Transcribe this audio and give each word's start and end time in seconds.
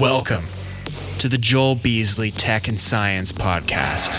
Welcome 0.00 0.46
to 1.18 1.28
the 1.28 1.36
Joel 1.36 1.74
Beasley 1.74 2.30
Tech 2.30 2.68
and 2.68 2.80
Science 2.80 3.32
Podcast. 3.32 4.16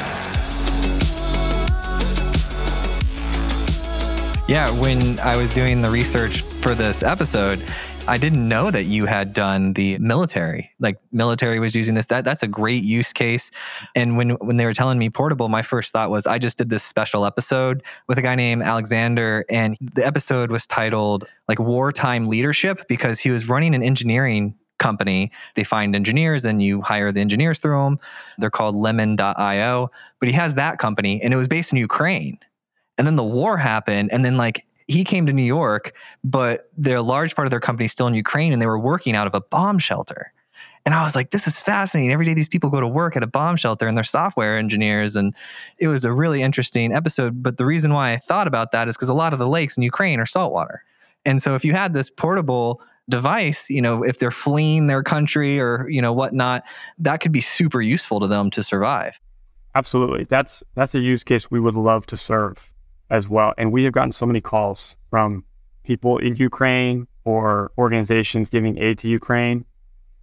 Yeah, 4.47 4.69
when 4.69 5.19
I 5.21 5.37
was 5.37 5.51
doing 5.51 5.81
the 5.81 5.89
research 5.89 6.41
for 6.61 6.75
this 6.75 7.01
episode, 7.01 7.63
I 8.07 8.19
didn't 8.19 8.47
know 8.47 8.69
that 8.69 8.83
you 8.83 9.07
had 9.07 9.33
done 9.33 9.73
the 9.73 9.97
military. 9.97 10.69
Like 10.79 10.99
military 11.11 11.59
was 11.59 11.75
using 11.75 11.95
this. 11.95 12.05
That 12.05 12.25
that's 12.25 12.43
a 12.43 12.47
great 12.47 12.83
use 12.83 13.11
case. 13.11 13.49
And 13.95 14.17
when 14.17 14.31
when 14.31 14.57
they 14.57 14.65
were 14.65 14.73
telling 14.73 14.99
me 14.99 15.09
portable, 15.09 15.49
my 15.49 15.63
first 15.63 15.93
thought 15.93 16.11
was 16.11 16.27
I 16.27 16.37
just 16.37 16.59
did 16.59 16.69
this 16.69 16.83
special 16.83 17.25
episode 17.25 17.81
with 18.07 18.19
a 18.19 18.21
guy 18.21 18.35
named 18.35 18.61
Alexander 18.61 19.45
and 19.49 19.77
the 19.81 20.05
episode 20.05 20.51
was 20.51 20.67
titled 20.67 21.27
like 21.47 21.57
wartime 21.57 22.27
leadership 22.27 22.87
because 22.87 23.19
he 23.19 23.31
was 23.31 23.49
running 23.49 23.73
an 23.73 23.81
engineering 23.81 24.53
company. 24.81 25.31
They 25.55 25.63
find 25.63 25.95
engineers 25.95 26.43
and 26.43 26.61
you 26.61 26.81
hire 26.81 27.11
the 27.11 27.21
engineers 27.21 27.59
through 27.59 27.81
them. 27.81 27.99
They're 28.37 28.49
called 28.49 28.75
lemon.io, 28.75 29.91
but 30.19 30.27
he 30.27 30.33
has 30.33 30.55
that 30.55 30.79
company 30.79 31.21
and 31.21 31.33
it 31.33 31.37
was 31.37 31.47
based 31.47 31.71
in 31.71 31.77
Ukraine. 31.77 32.37
And 32.97 33.07
then 33.07 33.15
the 33.15 33.23
war 33.23 33.55
happened 33.57 34.11
and 34.11 34.25
then 34.25 34.35
like 34.35 34.63
he 34.87 35.03
came 35.05 35.25
to 35.27 35.33
New 35.33 35.43
York, 35.43 35.93
but 36.23 36.69
their 36.75 37.01
large 37.01 37.35
part 37.35 37.45
of 37.45 37.51
their 37.51 37.61
company 37.61 37.85
is 37.85 37.91
still 37.93 38.07
in 38.07 38.13
Ukraine 38.13 38.51
and 38.51 38.61
they 38.61 38.65
were 38.65 38.79
working 38.79 39.15
out 39.15 39.27
of 39.27 39.33
a 39.33 39.41
bomb 39.41 39.79
shelter. 39.79 40.33
And 40.83 40.95
I 40.95 41.03
was 41.03 41.15
like, 41.15 41.29
this 41.29 41.45
is 41.45 41.61
fascinating. 41.61 42.11
Every 42.11 42.25
day 42.25 42.33
these 42.33 42.49
people 42.49 42.71
go 42.71 42.81
to 42.81 42.87
work 42.87 43.15
at 43.15 43.21
a 43.21 43.27
bomb 43.27 43.55
shelter 43.55 43.87
and 43.87 43.95
they're 43.95 44.03
software 44.03 44.57
engineers. 44.57 45.15
And 45.15 45.35
it 45.77 45.87
was 45.87 46.03
a 46.03 46.11
really 46.11 46.41
interesting 46.41 46.91
episode. 46.91 47.43
But 47.43 47.57
the 47.57 47.65
reason 47.65 47.93
why 47.93 48.13
I 48.13 48.17
thought 48.17 48.47
about 48.47 48.71
that 48.71 48.87
is 48.87 48.97
because 48.97 49.09
a 49.09 49.13
lot 49.13 49.31
of 49.31 49.39
the 49.39 49.47
lakes 49.47 49.77
in 49.77 49.83
Ukraine 49.83 50.19
are 50.19 50.25
saltwater. 50.25 50.83
And 51.23 51.39
so 51.39 51.53
if 51.53 51.63
you 51.63 51.73
had 51.73 51.93
this 51.93 52.09
portable 52.09 52.81
device, 53.11 53.69
you 53.69 53.81
know, 53.81 54.03
if 54.03 54.17
they're 54.17 54.31
fleeing 54.31 54.87
their 54.87 55.03
country 55.03 55.59
or, 55.59 55.87
you 55.89 56.01
know, 56.01 56.11
whatnot, 56.11 56.63
that 56.97 57.17
could 57.17 57.31
be 57.31 57.41
super 57.41 57.81
useful 57.81 58.19
to 58.19 58.27
them 58.27 58.49
to 58.49 58.63
survive. 58.63 59.19
Absolutely. 59.75 60.25
That's 60.25 60.63
that's 60.73 60.95
a 60.95 60.99
use 60.99 61.23
case 61.23 61.51
we 61.51 61.59
would 61.59 61.75
love 61.75 62.05
to 62.07 62.17
serve 62.17 62.73
as 63.09 63.29
well. 63.29 63.53
And 63.57 63.71
we 63.71 63.83
have 63.83 63.93
gotten 63.93 64.11
so 64.11 64.25
many 64.25 64.41
calls 64.41 64.95
from 65.09 65.45
people 65.83 66.17
in 66.17 66.35
Ukraine 66.35 67.07
or 67.23 67.71
organizations 67.77 68.49
giving 68.49 68.77
aid 68.79 68.97
to 68.99 69.07
Ukraine, 69.07 69.63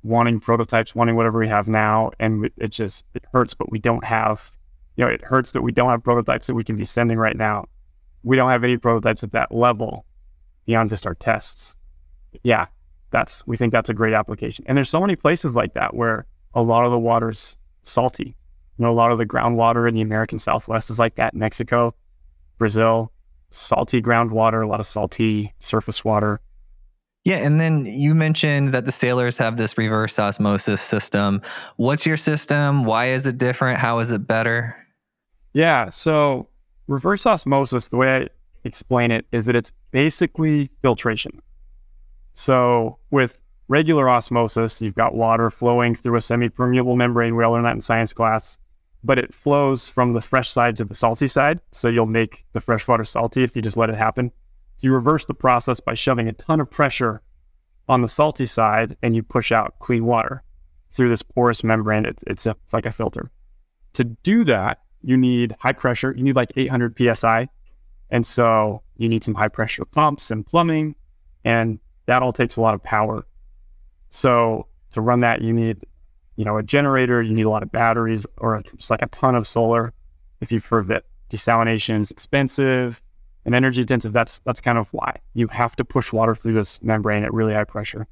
wanting 0.02 0.40
prototypes, 0.40 0.94
wanting 0.94 1.14
whatever 1.14 1.38
we 1.38 1.48
have 1.48 1.68
now. 1.68 2.10
And 2.18 2.50
it 2.56 2.68
just 2.68 3.06
it 3.14 3.24
hurts, 3.32 3.54
but 3.54 3.70
we 3.70 3.78
don't 3.78 4.04
have, 4.04 4.50
you 4.96 5.04
know, 5.04 5.10
it 5.10 5.22
hurts 5.22 5.52
that 5.52 5.62
we 5.62 5.72
don't 5.72 5.90
have 5.90 6.02
prototypes 6.02 6.48
that 6.48 6.54
we 6.54 6.64
can 6.64 6.76
be 6.76 6.84
sending 6.84 7.18
right 7.18 7.36
now. 7.36 7.66
We 8.24 8.36
don't 8.36 8.50
have 8.50 8.64
any 8.64 8.76
prototypes 8.76 9.22
at 9.22 9.32
that 9.32 9.54
level 9.54 10.04
beyond 10.66 10.90
just 10.90 11.06
our 11.06 11.14
tests 11.14 11.78
yeah, 12.42 12.66
that's 13.10 13.46
we 13.46 13.56
think 13.56 13.72
that's 13.72 13.90
a 13.90 13.94
great 13.94 14.14
application. 14.14 14.64
And 14.68 14.76
there's 14.76 14.90
so 14.90 15.00
many 15.00 15.16
places 15.16 15.54
like 15.54 15.74
that 15.74 15.94
where 15.94 16.26
a 16.54 16.62
lot 16.62 16.84
of 16.84 16.90
the 16.90 16.98
water's 16.98 17.56
salty. 17.82 18.36
You 18.78 18.84
know, 18.84 18.90
a 18.90 18.94
lot 18.94 19.10
of 19.10 19.18
the 19.18 19.26
groundwater 19.26 19.88
in 19.88 19.94
the 19.94 20.00
American 20.00 20.38
Southwest 20.38 20.90
is 20.90 20.98
like 20.98 21.16
that. 21.16 21.34
Mexico, 21.34 21.94
Brazil, 22.58 23.12
salty 23.50 24.00
groundwater, 24.00 24.64
a 24.64 24.68
lot 24.68 24.80
of 24.80 24.86
salty 24.86 25.52
surface 25.60 26.04
water. 26.04 26.40
Yeah, 27.24 27.38
and 27.38 27.60
then 27.60 27.84
you 27.86 28.14
mentioned 28.14 28.72
that 28.72 28.86
the 28.86 28.92
sailors 28.92 29.36
have 29.38 29.56
this 29.56 29.76
reverse 29.76 30.18
osmosis 30.18 30.80
system. 30.80 31.42
What's 31.76 32.06
your 32.06 32.16
system? 32.16 32.84
Why 32.84 33.06
is 33.06 33.26
it 33.26 33.36
different? 33.36 33.78
How 33.78 33.98
is 33.98 34.10
it 34.10 34.26
better? 34.26 34.76
Yeah, 35.52 35.90
so 35.90 36.48
reverse 36.86 37.26
osmosis, 37.26 37.88
the 37.88 37.96
way 37.96 38.16
I 38.16 38.28
explain 38.64 39.10
it 39.10 39.26
is 39.32 39.46
that 39.46 39.56
it's 39.56 39.72
basically 39.90 40.66
filtration. 40.82 41.42
So 42.38 42.98
with 43.10 43.40
regular 43.66 44.08
osmosis, 44.08 44.80
you've 44.80 44.94
got 44.94 45.16
water 45.16 45.50
flowing 45.50 45.96
through 45.96 46.14
a 46.14 46.20
semi-permeable 46.20 46.94
membrane. 46.94 47.34
We 47.34 47.42
all 47.42 47.50
learned 47.50 47.66
that 47.66 47.74
in 47.74 47.80
science 47.80 48.12
class, 48.12 48.58
but 49.02 49.18
it 49.18 49.34
flows 49.34 49.88
from 49.88 50.12
the 50.12 50.20
fresh 50.20 50.48
side 50.48 50.76
to 50.76 50.84
the 50.84 50.94
salty 50.94 51.26
side. 51.26 51.58
So 51.72 51.88
you'll 51.88 52.06
make 52.06 52.44
the 52.52 52.60
fresh 52.60 52.86
water 52.86 53.02
salty 53.04 53.42
if 53.42 53.56
you 53.56 53.62
just 53.62 53.76
let 53.76 53.90
it 53.90 53.96
happen. 53.96 54.30
So 54.76 54.86
you 54.86 54.92
reverse 54.92 55.24
the 55.24 55.34
process 55.34 55.80
by 55.80 55.94
shoving 55.94 56.28
a 56.28 56.32
ton 56.32 56.60
of 56.60 56.70
pressure 56.70 57.22
on 57.88 58.02
the 58.02 58.08
salty 58.08 58.46
side 58.46 58.96
and 59.02 59.16
you 59.16 59.24
push 59.24 59.50
out 59.50 59.74
clean 59.80 60.04
water 60.04 60.44
through 60.90 61.08
this 61.08 61.24
porous 61.24 61.64
membrane. 61.64 62.04
It's, 62.04 62.22
it's, 62.28 62.46
a, 62.46 62.50
it's 62.62 62.72
like 62.72 62.86
a 62.86 62.92
filter. 62.92 63.32
To 63.94 64.04
do 64.04 64.44
that, 64.44 64.82
you 65.02 65.16
need 65.16 65.56
high 65.58 65.72
pressure. 65.72 66.14
You 66.16 66.22
need 66.22 66.36
like 66.36 66.52
800 66.54 66.96
psi. 67.16 67.48
And 68.10 68.24
so 68.24 68.84
you 68.96 69.08
need 69.08 69.24
some 69.24 69.34
high 69.34 69.48
pressure 69.48 69.84
pumps 69.84 70.30
and 70.30 70.46
plumbing. 70.46 70.94
And 71.44 71.80
that 72.08 72.22
all 72.22 72.32
takes 72.32 72.56
a 72.56 72.60
lot 72.60 72.74
of 72.74 72.82
power. 72.82 73.26
So 74.08 74.66
to 74.92 75.02
run 75.02 75.20
that, 75.20 75.42
you 75.42 75.52
need, 75.52 75.84
you 76.36 76.44
know, 76.44 76.56
a 76.56 76.62
generator, 76.62 77.22
you 77.22 77.34
need 77.34 77.42
a 77.42 77.50
lot 77.50 77.62
of 77.62 77.70
batteries 77.70 78.26
or 78.38 78.62
just 78.76 78.90
like 78.90 79.02
a 79.02 79.08
ton 79.08 79.34
of 79.34 79.46
solar. 79.46 79.92
If 80.40 80.50
you've 80.50 80.64
heard 80.64 80.88
that 80.88 81.04
desalination 81.28 82.00
is 82.00 82.10
expensive 82.10 83.02
and 83.44 83.54
energy 83.54 83.82
intensive, 83.82 84.14
that's 84.14 84.38
that's 84.46 84.60
kind 84.60 84.78
of 84.78 84.88
why. 84.92 85.16
You 85.34 85.48
have 85.48 85.76
to 85.76 85.84
push 85.84 86.10
water 86.10 86.34
through 86.34 86.54
this 86.54 86.82
membrane 86.82 87.24
at 87.24 87.34
really 87.34 87.52
high 87.52 87.64
pressure. 87.64 88.06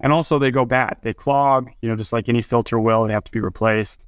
And 0.00 0.12
also 0.12 0.40
they 0.40 0.50
go 0.50 0.64
bad. 0.64 0.96
They 1.02 1.14
clog, 1.14 1.70
you 1.80 1.88
know, 1.88 1.94
just 1.94 2.12
like 2.12 2.28
any 2.28 2.42
filter 2.42 2.80
will, 2.80 3.06
they 3.06 3.12
have 3.12 3.24
to 3.24 3.32
be 3.32 3.40
replaced. 3.40 4.04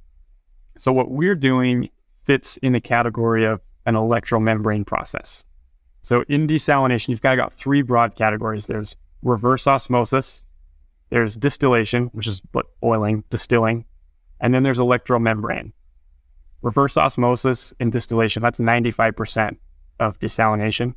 So 0.77 0.91
what 0.91 1.09
we're 1.09 1.35
doing 1.35 1.89
fits 2.25 2.57
in 2.57 2.73
the 2.73 2.81
category 2.81 3.45
of 3.45 3.61
an 3.85 3.95
electromembrane 3.95 4.85
process. 4.85 5.45
So 6.01 6.25
in 6.27 6.47
desalination, 6.47 7.09
you've 7.09 7.21
kind 7.21 7.39
of 7.39 7.43
got 7.43 7.53
three 7.53 7.81
broad 7.81 8.15
categories. 8.15 8.65
There's 8.65 8.97
reverse 9.21 9.67
osmosis, 9.67 10.45
there's 11.09 11.35
distillation, 11.35 12.05
which 12.13 12.27
is 12.27 12.41
what 12.51 12.67
boiling, 12.79 13.23
distilling, 13.29 13.85
and 14.39 14.53
then 14.53 14.63
there's 14.63 14.79
electromembrane. 14.79 15.71
Reverse 16.61 16.97
osmosis 16.97 17.73
and 17.79 17.91
distillation, 17.91 18.41
that's 18.41 18.59
95% 18.59 19.57
of 19.99 20.17
desalination. 20.19 20.95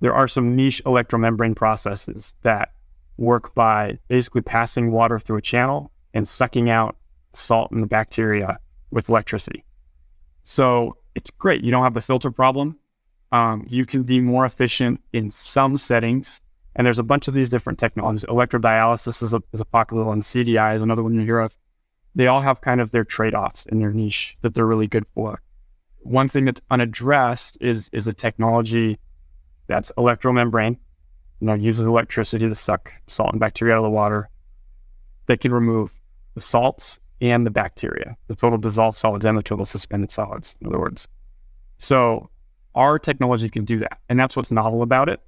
There 0.00 0.14
are 0.14 0.28
some 0.28 0.56
niche 0.56 0.82
electromembrane 0.84 1.56
processes 1.56 2.34
that 2.42 2.72
work 3.16 3.54
by 3.54 3.98
basically 4.08 4.42
passing 4.42 4.90
water 4.90 5.18
through 5.18 5.38
a 5.38 5.42
channel 5.42 5.92
and 6.12 6.26
sucking 6.26 6.68
out 6.68 6.96
salt 7.32 7.70
and 7.70 7.82
the 7.82 7.86
bacteria 7.86 8.58
with 8.90 9.08
electricity. 9.08 9.64
So 10.42 10.96
it's 11.14 11.30
great. 11.30 11.62
You 11.62 11.70
don't 11.70 11.84
have 11.84 11.94
the 11.94 12.00
filter 12.00 12.30
problem. 12.30 12.78
Um, 13.30 13.64
you 13.68 13.86
can 13.86 14.02
be 14.02 14.20
more 14.20 14.44
efficient 14.44 15.00
in 15.12 15.30
some 15.30 15.78
settings 15.78 16.40
and 16.74 16.86
there's 16.86 16.98
a 16.98 17.04
bunch 17.04 17.28
of 17.28 17.34
these 17.34 17.48
different 17.48 17.78
technologies. 17.78 18.24
Electrodialysis 18.24 19.22
is 19.22 19.34
a, 19.34 19.42
is 19.52 19.60
a 19.60 19.64
popular 19.64 20.04
one. 20.04 20.20
CDI 20.20 20.76
is 20.76 20.82
another 20.82 21.02
one 21.02 21.14
you 21.14 21.20
hear 21.20 21.40
of. 21.40 21.56
They 22.14 22.26
all 22.26 22.40
have 22.40 22.60
kind 22.60 22.80
of 22.80 22.90
their 22.90 23.04
trade 23.04 23.34
offs 23.34 23.66
in 23.66 23.78
their 23.78 23.92
niche 23.92 24.36
that 24.40 24.54
they're 24.54 24.66
really 24.66 24.88
good 24.88 25.06
for. 25.08 25.42
One 26.00 26.28
thing 26.28 26.44
that's 26.44 26.60
unaddressed 26.70 27.58
is 27.60 27.88
is 27.92 28.06
a 28.06 28.12
technology 28.12 28.98
that's 29.66 29.92
electromembrane, 29.96 30.76
you 31.40 31.46
know, 31.46 31.54
uses 31.54 31.86
electricity 31.86 32.48
to 32.48 32.54
suck 32.54 32.92
salt 33.06 33.30
and 33.30 33.40
bacteria 33.40 33.74
out 33.74 33.78
of 33.78 33.84
the 33.84 33.90
water 33.90 34.28
that 35.26 35.40
can 35.40 35.52
remove 35.52 36.00
the 36.34 36.40
salts 36.40 36.98
and 37.20 37.46
the 37.46 37.50
bacteria, 37.50 38.16
the 38.26 38.34
total 38.34 38.58
dissolved 38.58 38.98
solids 38.98 39.24
and 39.24 39.38
the 39.38 39.42
total 39.42 39.64
suspended 39.64 40.10
solids, 40.10 40.56
in 40.60 40.66
other 40.66 40.80
words. 40.80 41.06
So 41.78 42.30
our 42.74 42.98
technology 42.98 43.48
can 43.48 43.64
do 43.64 43.78
that. 43.78 43.98
And 44.08 44.18
that's 44.18 44.36
what's 44.36 44.50
novel 44.50 44.82
about 44.82 45.08
it. 45.08 45.20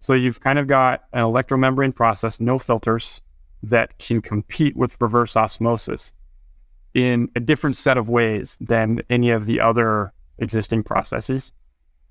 So 0.00 0.14
you've 0.14 0.40
kind 0.40 0.58
of 0.58 0.66
got 0.66 1.04
an 1.12 1.22
electromembrane 1.22 1.94
process, 1.94 2.40
no 2.40 2.58
filters, 2.58 3.20
that 3.62 3.98
can 3.98 4.22
compete 4.22 4.76
with 4.76 4.96
reverse 5.00 5.36
osmosis 5.36 6.14
in 6.94 7.28
a 7.34 7.40
different 7.40 7.76
set 7.76 7.98
of 7.98 8.08
ways 8.08 8.56
than 8.60 9.02
any 9.10 9.30
of 9.30 9.46
the 9.46 9.60
other 9.60 10.12
existing 10.38 10.82
processes. 10.82 11.52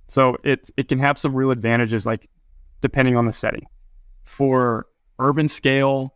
So 0.08 0.38
it 0.44 0.70
it 0.78 0.88
can 0.88 1.00
have 1.00 1.18
some 1.18 1.34
real 1.34 1.52
advantages, 1.52 2.06
like 2.06 2.30
depending 2.82 3.16
on 3.16 3.26
the 3.26 3.34
setting. 3.34 3.66
For 4.24 4.88
urban 5.20 5.48
scale, 5.48 6.16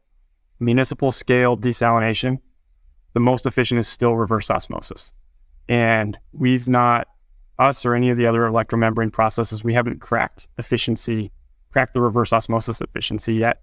municipal 0.60 1.12
scale 1.12 1.58
desalination, 1.58 2.40
the 3.14 3.20
most 3.20 3.46
efficient 3.46 3.80
is 3.80 3.88
still 3.88 4.16
reverse 4.16 4.50
osmosis. 4.50 5.14
And 5.68 6.18
we've 6.34 6.68
not, 6.68 7.08
us 7.58 7.86
or 7.86 7.96
any 7.96 8.10
of 8.10 8.18
the 8.18 8.28
other 8.28 8.42
electromembrane 8.42 9.12
processes, 9.12 9.64
we 9.64 9.74
haven't 9.74 10.02
cracked 10.02 10.48
efficiency 10.58 11.32
cracked 11.72 11.94
the 11.94 12.02
reverse 12.02 12.34
osmosis 12.34 12.82
efficiency 12.82 13.36
yet. 13.36 13.62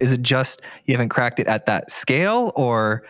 Is 0.00 0.12
it 0.12 0.22
just 0.22 0.62
you 0.84 0.94
haven't 0.94 1.10
cracked 1.10 1.40
it 1.40 1.46
at 1.46 1.66
that 1.66 1.90
scale 1.90 2.52
or? 2.56 3.04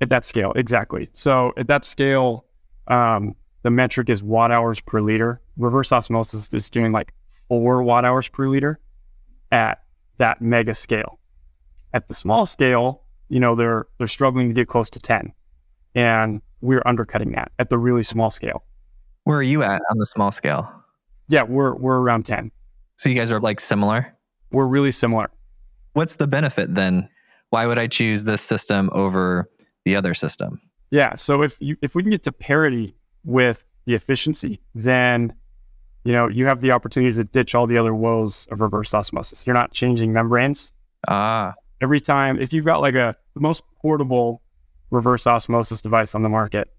At 0.00 0.08
that 0.08 0.24
scale, 0.24 0.52
exactly. 0.56 1.08
So 1.12 1.52
at 1.56 1.68
that 1.68 1.84
scale, 1.84 2.44
um, 2.88 3.36
the 3.62 3.70
metric 3.70 4.08
is 4.08 4.20
watt 4.20 4.50
hours 4.50 4.80
per 4.80 5.00
liter. 5.00 5.40
Reverse 5.56 5.92
osmosis 5.92 6.52
is 6.52 6.68
doing 6.68 6.90
like 6.90 7.14
four 7.48 7.82
watt 7.82 8.04
hours 8.04 8.28
per 8.28 8.48
liter 8.48 8.80
at 9.52 9.82
that 10.18 10.40
mega 10.40 10.74
scale. 10.74 11.18
At 11.94 12.08
the 12.08 12.14
small 12.14 12.46
scale, 12.46 13.02
you 13.28 13.38
know, 13.38 13.54
they're 13.54 13.86
they're 13.98 14.06
struggling 14.06 14.48
to 14.48 14.54
get 14.54 14.68
close 14.68 14.90
to 14.90 14.98
10. 14.98 15.32
And 15.94 16.40
we're 16.60 16.82
undercutting 16.86 17.32
that 17.32 17.52
at 17.58 17.70
the 17.70 17.78
really 17.78 18.02
small 18.02 18.30
scale. 18.30 18.64
Where 19.24 19.38
are 19.38 19.42
you 19.42 19.62
at 19.62 19.82
on 19.90 19.98
the 19.98 20.06
small 20.06 20.32
scale? 20.32 20.72
Yeah, 21.28 21.42
we're 21.44 21.74
we're 21.76 22.00
around 22.00 22.24
10. 22.24 22.50
So 23.02 23.08
you 23.08 23.16
guys 23.16 23.32
are 23.32 23.40
like 23.40 23.58
similar? 23.58 24.16
We're 24.52 24.68
really 24.68 24.92
similar. 24.92 25.28
What's 25.94 26.14
the 26.14 26.28
benefit 26.28 26.76
then? 26.76 27.08
Why 27.50 27.66
would 27.66 27.76
I 27.76 27.88
choose 27.88 28.22
this 28.22 28.40
system 28.40 28.90
over 28.92 29.50
the 29.84 29.96
other 29.96 30.14
system? 30.14 30.60
Yeah. 30.92 31.16
So 31.16 31.42
if 31.42 31.56
you 31.60 31.76
if 31.82 31.96
we 31.96 32.04
can 32.04 32.12
get 32.12 32.22
to 32.22 32.30
parity 32.30 32.94
with 33.24 33.66
the 33.86 33.96
efficiency, 33.96 34.60
then 34.76 35.34
you 36.04 36.12
know 36.12 36.28
you 36.28 36.46
have 36.46 36.60
the 36.60 36.70
opportunity 36.70 37.12
to 37.16 37.24
ditch 37.24 37.56
all 37.56 37.66
the 37.66 37.76
other 37.76 37.92
woes 37.92 38.46
of 38.52 38.60
reverse 38.60 38.94
osmosis. 38.94 39.48
You're 39.48 39.54
not 39.54 39.72
changing 39.72 40.12
membranes. 40.12 40.72
Ah, 41.08 41.54
Every 41.80 42.00
time, 42.00 42.38
if 42.38 42.52
you've 42.52 42.64
got 42.64 42.82
like 42.82 42.94
a 42.94 43.16
the 43.34 43.40
most 43.40 43.64
portable 43.80 44.42
reverse 44.92 45.26
osmosis 45.26 45.80
device 45.80 46.14
on 46.14 46.22
the 46.22 46.28
market 46.28 46.72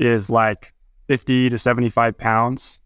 is 0.00 0.28
like 0.28 0.74
50 1.06 1.48
to 1.50 1.58
75 1.58 2.18
pounds, 2.18 2.80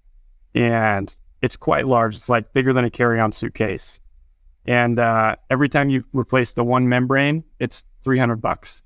and 0.54 1.16
it's 1.44 1.56
quite 1.56 1.86
large. 1.86 2.16
It's 2.16 2.28
like 2.28 2.52
bigger 2.52 2.72
than 2.72 2.84
a 2.84 2.90
carry-on 2.90 3.32
suitcase. 3.32 4.00
And 4.66 4.98
uh, 4.98 5.36
every 5.50 5.68
time 5.68 5.90
you 5.90 6.04
replace 6.12 6.52
the 6.52 6.64
one 6.64 6.88
membrane, 6.88 7.44
it's 7.60 7.84
300 8.02 8.36
bucks 8.40 8.84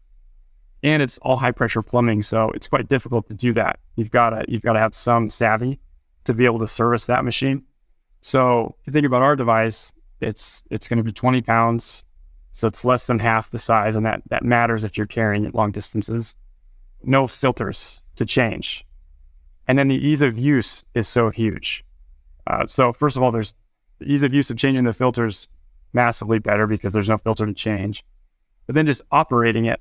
and 0.82 1.02
it's 1.02 1.19
all 1.19 1.37
high 1.37 1.50
pressure 1.50 1.82
plumbing, 1.82 2.22
so 2.22 2.50
it's 2.50 2.66
quite 2.66 2.88
difficult 2.88 3.26
to 3.26 3.34
do 3.34 3.52
that. 3.55 3.78
You've 3.96 4.10
got 4.10 4.31
to 4.31 4.44
you've 4.49 4.62
got 4.62 4.75
to 4.75 4.78
have 4.78 4.94
some 4.94 5.28
savvy 5.28 5.81
to 6.25 6.34
be 6.34 6.44
able 6.44 6.58
to 6.60 6.66
service 6.66 7.06
that 7.06 7.25
machine. 7.25 7.64
So 8.20 8.76
if 8.81 8.87
you 8.87 8.93
think 8.93 9.06
about 9.06 9.22
our 9.22 9.34
device, 9.34 9.93
it's 10.20 10.62
it's 10.70 10.87
going 10.87 10.99
to 10.99 11.02
be 11.02 11.12
20 11.12 11.43
pounds, 11.43 12.05
so 12.52 12.69
it's 12.69 12.84
less 12.84 13.06
than 13.06 13.19
half 13.19 13.50
the 13.50 13.58
size, 13.58 13.96
and 13.96 14.06
that 14.06 14.22
that 14.31 14.44
matters 14.44 14.84
if 14.84 14.96
you're 14.96 15.06
carrying 15.06 15.44
it 15.44 15.55
long 15.55 15.72
distances. 15.72 16.37
No 17.02 17.26
filters 17.26 18.05
to 18.16 18.26
change, 18.26 18.87
and 19.66 19.78
then 19.78 19.88
the 19.88 19.96
ease 19.96 20.22
of 20.22 20.38
use 20.38 20.84
is 20.94 21.08
so 21.08 21.31
huge. 21.31 21.84
Uh, 22.48 22.66
so 22.66 22.92
first 22.92 23.16
of 23.16 23.22
all, 23.22 23.30
there's 23.30 23.54
the 24.00 24.06
ease 24.06 24.24
of 24.24 24.34
use 24.34 24.50
of 24.50 24.56
changing 24.56 24.82
the 24.82 24.92
filters 24.92 25.46
massively 25.92 26.40
better 26.40 26.66
because 26.66 26.92
there's 26.92 27.08
no 27.08 27.18
filter 27.18 27.46
to 27.46 27.54
change. 27.54 28.04
But 28.66 28.74
then 28.74 28.86
just 28.86 29.02
operating 29.12 29.66
it 29.66 29.80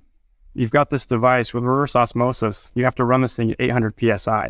You've 0.58 0.72
got 0.72 0.90
this 0.90 1.06
device 1.06 1.54
with 1.54 1.64
reverse 1.64 1.96
osmosis. 1.96 2.72
You 2.74 2.84
have 2.86 2.96
to 2.96 3.04
run 3.04 3.22
this 3.22 3.36
thing 3.36 3.52
at 3.52 3.58
800 3.62 3.94
psi. 4.18 4.50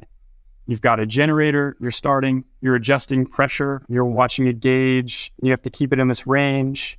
You've 0.66 0.80
got 0.80 1.02
a 1.02 1.06
generator, 1.06 1.76
you're 1.82 1.92
starting, 1.92 2.46
you're 2.62 2.76
adjusting 2.76 3.26
pressure, 3.26 3.84
you're 3.90 4.06
watching 4.06 4.48
a 4.48 4.54
gauge, 4.54 5.34
you 5.42 5.52
have 5.52 5.62
to 5.64 5.70
keep 5.70 5.92
it 5.92 6.00
in 6.00 6.08
this 6.08 6.26
range, 6.26 6.98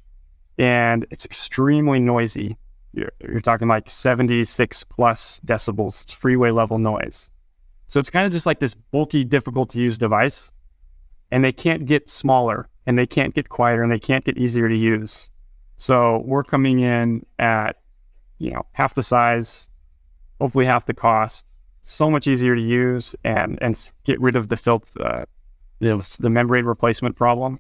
and 0.59 1.07
it's 1.11 1.25
extremely 1.25 2.01
noisy. 2.01 2.59
You're, 2.93 3.13
you're 3.27 3.41
talking 3.41 3.67
like 3.67 3.89
76 3.89 4.85
plus 4.85 5.41
decibels. 5.41 6.03
It's 6.03 6.13
freeway 6.13 6.51
level 6.51 6.77
noise. 6.77 7.31
So 7.87 8.01
it's 8.01 8.11
kind 8.11 8.27
of 8.27 8.33
just 8.33 8.45
like 8.45 8.59
this 8.61 8.75
bulky, 8.75 9.25
difficult 9.25 9.71
to 9.71 9.81
use 9.81 9.97
device, 9.97 10.53
and 11.31 11.45
they 11.45 11.53
can't 11.53 11.87
get 11.87 12.09
smaller, 12.09 12.69
and 12.87 12.99
they 12.99 13.07
can't 13.07 13.35
get 13.35 13.49
quieter, 13.49 13.83
and 13.83 13.93
they 13.93 13.99
can't 13.99 14.25
get 14.25 14.39
easier 14.39 14.69
to 14.69 14.77
use. 14.77 15.31
So 15.77 16.23
we're 16.25 16.45
coming 16.45 16.81
in 16.81 17.25
at 17.39 17.77
you 18.39 18.53
know, 18.53 18.65
half 18.73 18.95
the 18.95 19.03
size, 19.03 19.71
hopefully 20.41 20.65
half 20.65 20.87
the 20.87 20.95
cost, 20.95 21.57
so 21.83 22.11
much 22.11 22.27
easier 22.27 22.55
to 22.55 22.61
use 22.61 23.15
and, 23.25 23.59
and 23.61 23.93
get 24.05 24.21
rid 24.21 24.37
of 24.37 24.49
the 24.49 24.57
filth, 24.57 24.97
uh, 25.01 25.25
the, 25.81 26.17
the 26.21 26.31
membrane 26.31 26.65
replacement 26.65 27.17
problem. 27.17 27.59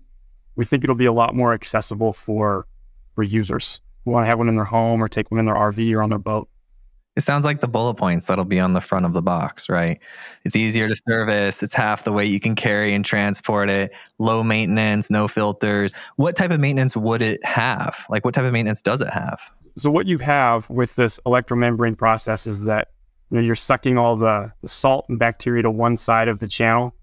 We 0.56 0.64
think 0.64 0.84
it'll 0.84 0.96
be 0.96 1.06
a 1.06 1.12
lot 1.12 1.34
more 1.34 1.52
accessible 1.52 2.12
for, 2.12 2.66
for 3.14 3.22
users 3.22 3.80
who 4.04 4.10
want 4.10 4.24
to 4.24 4.28
have 4.28 4.38
one 4.38 4.48
in 4.48 4.56
their 4.56 4.64
home 4.64 5.02
or 5.02 5.08
take 5.08 5.30
one 5.30 5.40
in 5.40 5.46
their 5.46 5.54
RV 5.54 5.94
or 5.94 6.02
on 6.02 6.08
their 6.08 6.18
boat. 6.18 6.48
It 7.18 7.22
sounds 7.22 7.44
like 7.44 7.60
the 7.60 7.66
bullet 7.66 7.94
points 7.94 8.28
that'll 8.28 8.44
be 8.44 8.60
on 8.60 8.74
the 8.74 8.80
front 8.80 9.04
of 9.04 9.12
the 9.12 9.20
box, 9.20 9.68
right? 9.68 9.98
It's 10.44 10.54
easier 10.54 10.86
to 10.86 10.94
service. 10.94 11.64
It's 11.64 11.74
half 11.74 12.04
the 12.04 12.12
weight 12.12 12.30
you 12.30 12.38
can 12.38 12.54
carry 12.54 12.94
and 12.94 13.04
transport 13.04 13.68
it. 13.70 13.90
Low 14.20 14.44
maintenance, 14.44 15.10
no 15.10 15.26
filters. 15.26 15.96
What 16.14 16.36
type 16.36 16.52
of 16.52 16.60
maintenance 16.60 16.96
would 16.96 17.20
it 17.20 17.44
have? 17.44 18.06
Like, 18.08 18.24
what 18.24 18.34
type 18.34 18.44
of 18.44 18.52
maintenance 18.52 18.82
does 18.82 19.00
it 19.00 19.10
have? 19.10 19.40
So 19.78 19.90
what 19.90 20.06
you 20.06 20.18
have 20.18 20.70
with 20.70 20.94
this 20.94 21.18
electromembrane 21.26 21.98
process 21.98 22.46
is 22.46 22.62
that 22.66 22.92
you 23.32 23.38
know, 23.38 23.42
you're 23.42 23.56
sucking 23.56 23.98
all 23.98 24.16
the, 24.16 24.52
the 24.62 24.68
salt 24.68 25.06
and 25.08 25.18
bacteria 25.18 25.64
to 25.64 25.72
one 25.72 25.96
side 25.96 26.28
of 26.28 26.38
the 26.38 26.46
channel, 26.46 26.94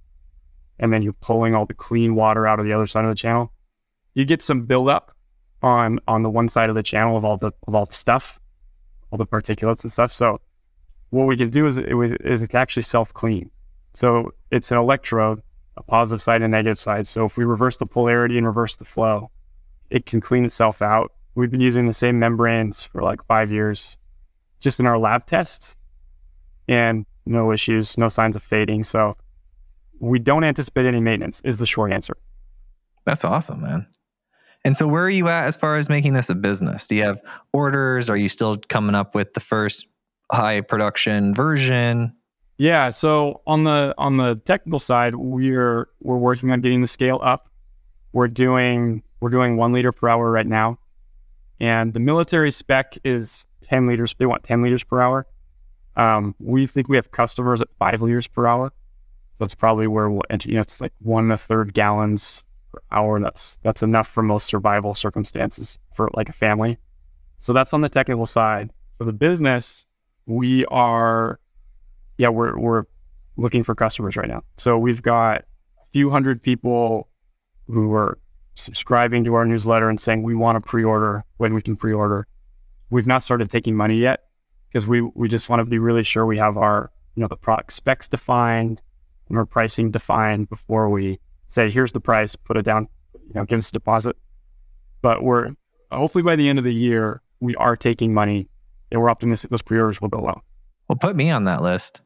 and 0.80 0.94
then 0.94 1.02
you're 1.02 1.12
pulling 1.12 1.54
all 1.54 1.66
the 1.66 1.74
clean 1.74 2.16
water 2.16 2.48
out 2.48 2.58
of 2.58 2.66
the 2.66 2.72
other 2.72 2.88
side 2.88 3.04
of 3.04 3.12
the 3.12 3.16
channel. 3.16 3.52
You 4.14 4.24
get 4.24 4.42
some 4.42 4.62
buildup 4.62 5.12
on 5.62 6.00
on 6.08 6.24
the 6.24 6.30
one 6.30 6.48
side 6.48 6.70
of 6.70 6.76
the 6.76 6.84
channel 6.84 7.18
of 7.18 7.26
all 7.26 7.36
the 7.36 7.52
of 7.68 7.76
all 7.76 7.86
the 7.86 7.94
stuff, 7.94 8.40
all 9.12 9.18
the 9.18 9.26
particulates 9.26 9.84
and 9.84 9.92
stuff. 9.92 10.12
So 10.12 10.40
what 11.10 11.26
we 11.26 11.38
can 11.38 11.50
do 11.50 11.68
is 11.68 11.78
it, 11.78 11.88
is 12.22 12.42
it 12.42 12.50
can 12.50 12.60
actually 12.60 12.84
self 12.84 13.14
clean. 13.14 13.50
So 13.94 14.34
it's 14.52 14.72
an 14.72 14.78
electrode, 14.78 15.42
a 15.78 15.84
positive 15.84 16.22
side 16.22 16.42
and 16.42 16.52
negative 16.52 16.80
side. 16.80 17.08
So 17.08 17.26
if 17.26 17.38
we 17.38 17.46
reverse 17.46 17.78
the 17.78 17.86
polarity 17.86 18.38
and 18.38 18.46
reverse 18.46 18.76
the 18.76 18.86
flow, 18.86 19.32
it 19.90 20.06
can 20.06 20.20
clean 20.20 20.46
itself 20.46 20.82
out 20.82 21.12
We've 21.36 21.52
been 21.52 21.62
using 21.62 21.86
the 21.86 21.94
same 21.94 22.18
membranes 22.18 22.86
for 22.86 23.02
like 23.02 23.24
five 23.26 23.52
years, 23.52 23.98
just 24.62 24.80
in 24.80 24.86
our 24.86 24.98
lab 24.98 25.26
tests, 25.26 25.78
and 26.70 27.06
no 27.26 27.52
issues, 27.52 27.98
no 27.98 28.08
signs 28.08 28.38
of 28.38 28.44
fading. 28.44 28.86
So 28.86 29.18
we 30.00 30.18
don't 30.18 30.46
anticipate 30.46 30.86
any 30.86 31.02
maintenance. 31.02 31.42
Is 31.44 31.58
the 31.58 31.66
short 31.66 31.92
answer. 31.92 32.16
That's 33.04 33.26
awesome, 33.26 33.62
man. 33.62 33.86
And 34.66 34.76
so, 34.76 34.88
where 34.88 35.04
are 35.04 35.10
you 35.12 35.28
at 35.28 35.46
as 35.46 35.56
far 35.56 35.78
as 35.78 35.90
making 35.90 36.14
this 36.14 36.28
a 36.28 36.36
business? 36.36 36.88
Do 36.88 36.96
you 36.96 37.04
have 37.04 37.22
orders? 37.54 38.10
Are 38.10 38.18
you 38.18 38.28
still 38.28 38.58
coming 38.68 38.96
up 38.96 39.14
with 39.14 39.36
the 39.36 39.40
first 39.40 39.88
high 40.32 40.62
production 40.62 41.36
version? 41.36 42.12
Yeah. 42.58 42.90
So 42.90 43.42
on 43.46 43.66
the 43.66 43.94
on 44.00 44.18
the 44.18 44.36
technical 44.44 44.80
side, 44.80 45.16
we're 45.16 45.88
we're 46.02 46.18
working 46.18 46.52
on 46.52 46.62
getting 46.62 46.82
the 46.82 46.88
scale 46.88 47.20
up. 47.22 47.48
We're 48.12 48.28
doing 48.28 49.04
we're 49.20 49.30
doing 49.30 49.56
one 49.56 49.72
liter 49.72 49.92
per 49.92 50.10
hour 50.10 50.32
right 50.32 50.48
now. 50.48 50.80
And 51.60 51.94
the 51.94 52.00
military 52.00 52.52
spec 52.52 52.98
is 53.04 53.46
10 53.62 53.88
liters. 53.88 54.16
They 54.18 54.26
want 54.26 54.44
10 54.44 54.64
liters 54.64 54.84
per 54.84 55.00
hour. 55.00 55.28
Um, 55.96 56.36
we 56.40 56.68
think 56.68 56.90
we 56.90 56.98
have 56.98 57.12
customers 57.12 57.62
at 57.62 57.70
five 57.78 58.02
liters 58.02 58.28
per 58.28 58.48
hour. 58.48 58.74
So 59.36 59.44
that's 59.44 59.56
probably 59.56 59.88
where 59.88 60.10
we'll 60.10 60.24
enter. 60.30 60.50
You 60.50 60.56
know, 60.56 60.62
it's 60.62 60.82
like 60.82 60.94
one 61.00 61.26
and 61.26 61.34
a 61.34 61.38
third 61.38 61.74
gallons 61.74 62.44
hour. 62.92 63.20
That's 63.20 63.58
that's 63.64 63.84
enough 63.84 64.08
for 64.08 64.24
most 64.24 64.48
survival 64.48 64.94
circumstances 64.94 65.80
for 65.94 66.10
like 66.14 66.30
a 66.30 66.34
family. 66.34 66.78
So 67.38 67.54
that's 67.54 67.74
on 67.74 67.82
the 67.82 67.90
technical 67.90 68.26
side. 68.26 68.72
For 68.98 69.04
the 69.04 69.14
business, 69.14 69.88
we 70.26 70.66
are, 70.68 71.40
yeah, 72.18 72.30
we're 72.30 72.58
we're 72.58 72.84
looking 73.38 73.64
for 73.64 73.76
customers 73.76 74.16
right 74.16 74.28
now. 74.28 74.44
So 74.58 74.78
we've 74.78 75.02
got 75.02 75.42
a 75.42 75.88
few 75.92 76.10
hundred 76.10 76.42
people 76.42 77.10
who 77.68 77.94
are 77.94 78.18
subscribing 78.56 79.24
to 79.26 79.34
our 79.36 79.46
newsletter 79.46 79.90
and 79.90 80.00
saying 80.00 80.24
we 80.24 80.36
want 80.36 80.56
to 80.56 80.62
pre-order 80.62 81.24
when 81.38 81.54
we 81.54 81.62
can 81.62 81.76
pre-order. 81.76 82.26
We've 82.90 83.08
not 83.08 83.22
started 83.22 83.50
taking 83.50 83.76
money 83.76 83.98
yet 83.98 84.26
because 84.70 84.88
we 84.88 85.02
we 85.02 85.28
just 85.28 85.50
want 85.50 85.60
to 85.60 85.66
be 85.66 85.80
really 85.80 86.04
sure 86.04 86.26
we 86.26 86.38
have 86.38 86.58
our 86.58 86.92
you 87.16 87.22
know 87.22 87.28
the 87.28 87.36
product 87.36 87.74
specs 87.74 88.08
defined 88.08 88.82
and 89.30 89.38
our 89.38 89.46
pricing 89.46 89.92
defined 89.92 90.50
before 90.50 90.90
we 90.90 91.20
say 91.56 91.72
here's 91.72 91.94
the 91.94 92.00
price, 92.00 92.36
put 92.36 92.58
it 92.58 92.64
down, 92.64 92.88
you 93.14 93.34
know, 93.34 93.46
give 93.46 93.58
us 93.58 93.70
a 93.70 93.72
deposit. 93.72 94.16
But 95.02 95.24
we're 95.24 95.52
hopefully 95.92 96.22
by 96.22 96.36
the 96.36 96.50
end 96.50 96.60
of 96.60 96.66
the 96.66 96.74
year 96.74 97.22
we 97.40 97.56
are 97.56 97.76
taking 97.76 98.14
money 98.14 98.48
and 98.92 99.02
we're 99.02 99.10
optimistic 99.10 99.50
those 99.50 99.62
pre-orders 99.62 100.02
will 100.02 100.10
go 100.10 100.20
well. 100.20 100.44
Well, 100.88 100.98
put 100.98 101.16
me 101.16 101.32
on 101.32 101.46
that 101.46 101.62
list. 101.62 102.02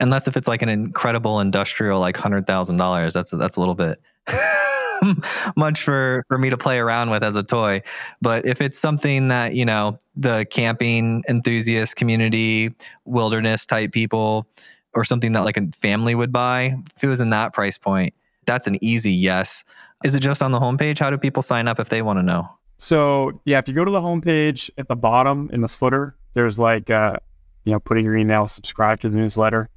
Unless 0.00 0.26
if 0.26 0.36
it's 0.36 0.48
like 0.48 0.62
an 0.62 0.68
incredible 0.68 1.38
industrial, 1.38 2.00
like 2.00 2.16
hundred 2.16 2.46
thousand 2.46 2.76
dollars, 2.76 3.14
that's 3.14 3.30
that's 3.30 3.56
a 3.56 3.60
little 3.60 3.74
bit. 3.74 4.00
much 5.56 5.82
for 5.82 6.22
for 6.28 6.38
me 6.38 6.50
to 6.50 6.56
play 6.56 6.78
around 6.78 7.10
with 7.10 7.22
as 7.22 7.36
a 7.36 7.42
toy. 7.42 7.82
But 8.20 8.46
if 8.46 8.60
it's 8.60 8.78
something 8.78 9.28
that 9.28 9.54
you 9.54 9.64
know 9.64 9.98
the 10.16 10.46
camping 10.50 11.22
enthusiast 11.28 11.96
community, 11.96 12.74
wilderness 13.04 13.64
type 13.64 13.92
people, 13.92 14.48
or 14.94 15.04
something 15.04 15.32
that 15.32 15.44
like 15.44 15.56
a 15.56 15.68
family 15.76 16.14
would 16.14 16.32
buy, 16.32 16.74
if 16.96 17.04
it 17.04 17.08
was 17.08 17.20
in 17.20 17.30
that 17.30 17.52
price 17.52 17.78
point, 17.78 18.14
that's 18.46 18.66
an 18.66 18.82
easy 18.82 19.12
yes. 19.12 19.64
Is 20.04 20.14
it 20.14 20.20
just 20.20 20.42
on 20.42 20.52
the 20.52 20.60
homepage? 20.60 20.98
How 20.98 21.10
do 21.10 21.18
people 21.18 21.42
sign 21.42 21.68
up 21.68 21.78
if 21.78 21.88
they 21.88 22.02
want 22.02 22.18
to 22.18 22.22
know? 22.22 22.48
So 22.76 23.40
yeah, 23.44 23.58
if 23.58 23.68
you 23.68 23.74
go 23.74 23.84
to 23.84 23.90
the 23.90 24.00
homepage 24.00 24.70
at 24.78 24.88
the 24.88 24.96
bottom 24.96 25.48
in 25.52 25.60
the 25.60 25.68
footer, 25.68 26.16
there's 26.34 26.58
like 26.58 26.90
uh, 26.90 27.16
you 27.64 27.72
know, 27.72 27.80
putting 27.80 28.04
your 28.04 28.16
email, 28.16 28.46
subscribe 28.48 29.00
to 29.00 29.08
the 29.08 29.16
newsletter, 29.16 29.70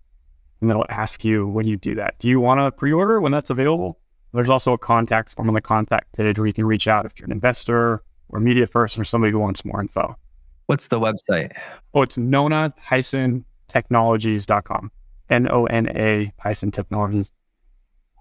and 0.62 0.70
it'll 0.70 0.86
ask 0.90 1.24
you 1.24 1.48
when 1.48 1.68
you 1.68 1.78
do 1.78 1.96
that. 1.96 2.20
Do 2.20 2.30
you 2.30 2.40
want 2.40 2.60
to 2.60 2.72
pre-order 2.72 3.20
when 3.22 3.32
that's 3.32 3.50
available? 3.50 4.00
There's 4.34 4.50
also 4.50 4.74
a 4.74 4.78
contact 4.78 5.36
form 5.36 5.48
on 5.48 5.54
the 5.54 5.62
contact 5.62 6.12
page 6.14 6.38
where 6.38 6.48
you 6.48 6.54
can 6.54 6.66
reach 6.66 6.88
out 6.88 7.06
if 7.06 7.14
you're 7.18 7.26
an 7.26 7.32
investor 7.32 8.04
or 8.30 8.40
media 8.40 8.68
person 8.68 9.02
or 9.02 9.06
somebody 9.06 9.32
who 9.32 9.40
wants 9.40 9.64
more 9.64 9.80
info. 9.80 10.18
What's 10.66 10.88
the 10.88 11.00
website? 11.00 11.54
Oh, 11.94 12.02
it's 12.02 12.18
nona-technologies.com. 12.18 14.92
N-O-N-A 15.30 16.34
hyphen 16.40 16.72
technologies. 16.72 17.32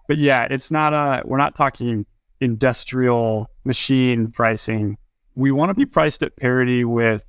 But 0.07 0.19
yeah, 0.19 0.47
it's 0.51 0.71
not 0.71 0.93
a, 0.93 1.23
we're 1.25 1.39
not 1.39 1.55
talking 1.55 2.07
industrial 2.41 3.51
machine 3.65 4.31
pricing. 4.31 4.99
We 5.35 5.51
want 5.51 5.71
to 5.71 5.75
be 5.75 5.87
priced 5.87 6.23
at 6.23 6.37
parity 6.37 6.85
with 6.85 7.25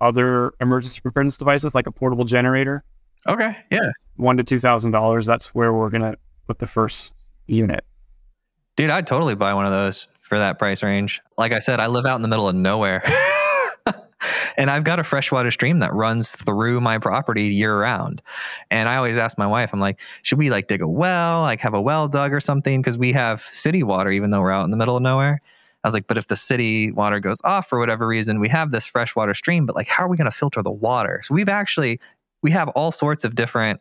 other 0.00 0.52
emergency 0.60 1.00
preparedness 1.00 1.38
devices 1.38 1.74
like 1.74 1.86
a 1.86 1.92
portable 1.92 2.24
generator. 2.24 2.84
Okay. 3.26 3.56
Yeah. 3.70 3.90
One 4.16 4.36
to 4.36 4.44
two 4.44 4.58
thousand 4.58 4.92
dollars. 4.92 5.26
That's 5.26 5.54
where 5.54 5.72
we're 5.72 5.90
gonna 5.90 6.14
put 6.46 6.58
the 6.58 6.66
first 6.66 7.12
unit. 7.46 7.84
Dude, 8.76 8.90
I'd 8.90 9.06
totally 9.06 9.34
buy 9.34 9.54
one 9.54 9.64
of 9.64 9.72
those 9.72 10.08
for 10.20 10.38
that 10.38 10.58
price 10.58 10.82
range. 10.82 11.20
Like 11.38 11.52
I 11.52 11.60
said, 11.60 11.80
I 11.80 11.86
live 11.86 12.04
out 12.06 12.16
in 12.16 12.22
the 12.22 12.28
middle 12.28 12.48
of 12.48 12.54
nowhere. 12.54 13.02
And 14.56 14.70
I've 14.70 14.84
got 14.84 14.98
a 14.98 15.04
freshwater 15.04 15.50
stream 15.50 15.80
that 15.80 15.92
runs 15.92 16.32
through 16.32 16.80
my 16.80 16.98
property 16.98 17.44
year 17.44 17.80
round. 17.80 18.22
And 18.70 18.88
I 18.88 18.96
always 18.96 19.16
ask 19.16 19.36
my 19.36 19.46
wife, 19.46 19.72
I'm 19.72 19.80
like, 19.80 20.00
should 20.22 20.38
we 20.38 20.50
like 20.50 20.68
dig 20.68 20.80
a 20.80 20.88
well, 20.88 21.40
like 21.42 21.60
have 21.60 21.74
a 21.74 21.80
well 21.80 22.08
dug 22.08 22.32
or 22.32 22.40
something? 22.40 22.80
Because 22.80 22.96
we 22.96 23.12
have 23.12 23.42
city 23.42 23.82
water, 23.82 24.10
even 24.10 24.30
though 24.30 24.40
we're 24.40 24.52
out 24.52 24.64
in 24.64 24.70
the 24.70 24.76
middle 24.76 24.96
of 24.96 25.02
nowhere. 25.02 25.40
I 25.84 25.88
was 25.88 25.94
like, 25.94 26.06
but 26.06 26.18
if 26.18 26.26
the 26.26 26.36
city 26.36 26.90
water 26.90 27.20
goes 27.20 27.40
off 27.44 27.68
for 27.68 27.78
whatever 27.78 28.08
reason, 28.08 28.40
we 28.40 28.48
have 28.48 28.72
this 28.72 28.86
freshwater 28.86 29.34
stream, 29.34 29.66
but 29.66 29.76
like, 29.76 29.86
how 29.86 30.04
are 30.04 30.08
we 30.08 30.16
going 30.16 30.30
to 30.30 30.36
filter 30.36 30.62
the 30.62 30.70
water? 30.70 31.20
So 31.22 31.34
we've 31.34 31.48
actually, 31.48 32.00
we 32.42 32.50
have 32.50 32.68
all 32.70 32.90
sorts 32.90 33.22
of 33.24 33.36
different 33.36 33.80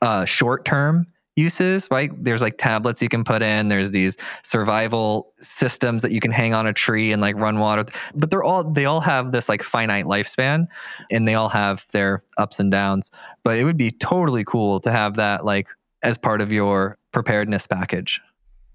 uh, 0.00 0.26
short 0.26 0.64
term 0.64 1.06
uses, 1.36 1.88
right? 1.90 2.10
There's 2.16 2.42
like 2.42 2.58
tablets 2.58 3.02
you 3.02 3.08
can 3.08 3.24
put 3.24 3.42
in. 3.42 3.68
There's 3.68 3.90
these 3.90 4.16
survival 4.42 5.32
systems 5.40 6.02
that 6.02 6.12
you 6.12 6.20
can 6.20 6.30
hang 6.30 6.54
on 6.54 6.66
a 6.66 6.72
tree 6.72 7.12
and 7.12 7.20
like 7.20 7.36
run 7.36 7.58
water. 7.58 7.84
But 8.14 8.30
they're 8.30 8.44
all 8.44 8.64
they 8.64 8.84
all 8.84 9.00
have 9.00 9.32
this 9.32 9.48
like 9.48 9.62
finite 9.62 10.04
lifespan, 10.04 10.66
and 11.10 11.26
they 11.26 11.34
all 11.34 11.48
have 11.48 11.86
their 11.92 12.22
ups 12.38 12.60
and 12.60 12.70
downs. 12.70 13.10
But 13.42 13.58
it 13.58 13.64
would 13.64 13.76
be 13.76 13.90
totally 13.90 14.44
cool 14.44 14.80
to 14.80 14.92
have 14.92 15.14
that 15.14 15.44
like 15.44 15.68
as 16.02 16.18
part 16.18 16.40
of 16.40 16.52
your 16.52 16.98
preparedness 17.12 17.66
package. 17.66 18.20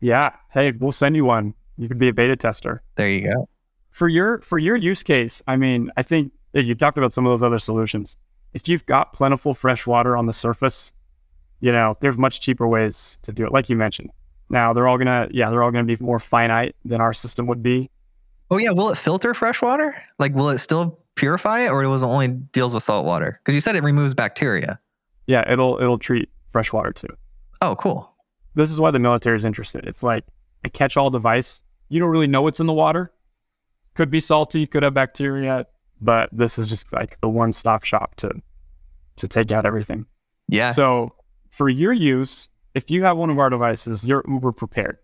Yeah. 0.01 0.32
Hey, 0.51 0.72
we'll 0.72 0.92
send 0.92 1.16
you 1.16 1.25
one. 1.25 1.54
You 1.78 1.88
could 1.88 2.00
be 2.00 2.10
a 2.10 2.13
beta 2.13 2.36
tester. 2.36 2.82
There 2.96 3.10
you 3.10 3.34
go. 3.34 3.50
For 3.92 4.10
your 4.10 4.42
for 4.42 4.60
your 4.60 4.75
use 4.75 5.04
case, 5.04 5.42
I 5.48 5.56
mean, 5.56 5.92
I 5.98 6.04
think 6.04 6.32
eh, 6.54 6.62
you 6.62 6.75
talked 6.75 6.98
about 6.98 7.13
some 7.13 7.25
of 7.25 7.32
those 7.32 7.46
other 7.46 7.60
solutions. 7.60 8.18
If 8.54 8.68
you've 8.68 8.86
got 8.86 9.13
plentiful 9.13 9.54
fresh 9.54 9.86
water 9.86 10.18
on 10.18 10.25
the 10.25 10.34
surface, 10.34 10.94
you 11.60 11.72
know, 11.72 11.98
there's 12.01 12.18
much 12.18 12.42
cheaper 12.42 12.68
ways 12.68 13.20
to 13.24 13.32
do 13.32 13.46
it, 13.46 13.51
like 13.51 13.70
you 13.70 13.75
mentioned. 13.75 14.10
Now 14.50 14.74
they're 14.74 14.88
all 14.88 14.98
gonna, 14.98 15.28
yeah, 15.32 15.50
they're 15.50 15.63
all 15.63 15.72
gonna 15.72 15.84
be 15.84 15.98
more 16.00 16.20
finite 16.20 16.75
than 16.86 17.01
our 17.01 17.13
system 17.13 17.48
would 17.48 17.62
be. 17.62 17.89
Oh 18.51 18.58
yeah, 18.58 18.72
will 18.72 18.89
it 18.89 18.98
filter 18.98 19.34
fresh 19.34 19.62
water? 19.62 20.01
Like, 20.18 20.34
will 20.34 20.50
it 20.50 20.60
still 20.60 21.00
purify 21.16 21.62
it, 21.62 21.70
or 21.70 21.84
it 21.84 21.88
was 21.88 22.01
only 22.01 22.30
deals 22.30 22.74
with 22.74 22.82
salt 22.84 23.06
water? 23.06 23.39
Because 23.44 23.54
you 23.54 23.62
said 23.62 23.75
it 23.75 23.84
removes 23.84 24.16
bacteria. 24.16 24.80
Yeah, 25.28 25.50
it'll 25.51 25.80
it'll 25.80 26.00
treat 26.00 26.30
fresh 26.50 26.74
water 26.74 26.92
too. 26.92 27.16
Oh, 27.62 27.75
cool. 27.75 28.12
This 28.56 28.72
is 28.72 28.80
why 28.80 28.89
the 28.89 29.00
military 29.00 29.38
is 29.38 29.46
interested. 29.46 29.86
It's 29.86 30.01
like 30.01 30.24
a 30.66 30.70
catch-all 30.70 31.12
device. 31.12 31.62
You 31.89 32.00
don't 32.00 32.10
really 32.10 32.28
know 32.28 32.42
what's 32.42 32.60
in 32.60 32.66
the 32.66 32.74
water. 32.74 33.12
Could 33.94 34.10
be 34.10 34.20
salty, 34.20 34.66
could 34.66 34.82
have 34.82 34.94
bacteria, 34.94 35.68
but 36.01 36.30
this 36.32 36.58
is 36.58 36.68
just 36.68 36.92
like 36.92 37.20
the 37.22 37.30
one-stop 37.30 37.84
shop 37.84 38.16
to 38.16 38.32
to 39.18 39.28
take 39.28 39.51
out 39.51 39.66
everything. 39.66 40.06
Yeah. 40.48 40.72
So 40.72 41.13
for 41.50 41.70
your 41.70 41.94
use, 41.94 42.50
if 42.74 42.89
you 42.91 43.03
have 43.03 43.18
one 43.18 43.29
of 43.29 43.39
our 43.39 43.50
devices, 43.50 44.06
you're 44.06 44.24
uber 44.27 44.51
prepared. 44.51 44.98